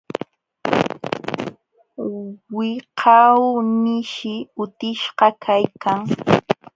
[2.55, 5.99] Wiqawnishi utishqa kaykan,